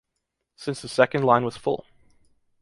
Since 0.55 0.81
the 0.81 0.87
second 0.87 1.25
line 1.25 1.45
was 1.45 1.57
full. 1.57 1.85